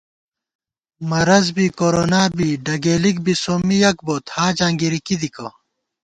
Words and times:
مرَض 1.09 1.45
بی، 1.55 1.67
کُرونا 1.79 2.23
بی، 2.37 2.49
ڈگېلِک 2.65 3.17
بی 3.25 3.33
سومّی 3.43 3.77
یَک 3.83 3.97
بوت 4.05 4.25
حاجاں 4.35 4.71
گِری 4.79 4.99
کی 5.05 5.15
دِکہ 5.21 5.47